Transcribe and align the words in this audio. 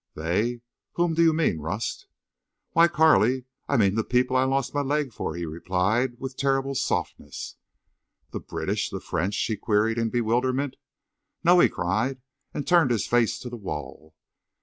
"They? 0.15 0.61
Whom 0.93 1.13
do 1.13 1.21
you 1.21 1.31
mean, 1.31 1.59
Rust?" 1.59 2.07
"Why, 2.71 2.87
Carley, 2.87 3.45
I 3.67 3.77
mean 3.77 3.93
the 3.93 4.03
people 4.03 4.35
I 4.35 4.45
lost 4.45 4.73
my 4.73 4.81
leg 4.81 5.13
for!" 5.13 5.35
he 5.35 5.45
replied, 5.45 6.15
with 6.19 6.35
terrible 6.37 6.73
softness. 6.73 7.57
"The 8.31 8.39
British? 8.39 8.89
The 8.89 8.99
French?" 8.99 9.35
she 9.35 9.57
queried, 9.57 9.99
in 9.99 10.09
bewilderment. 10.09 10.75
"No!" 11.43 11.59
he 11.59 11.69
cried, 11.69 12.19
and 12.51 12.65
turned 12.67 12.89
his 12.89 13.05
face 13.05 13.37
to 13.41 13.49
the 13.51 13.57
wall. 13.57 14.15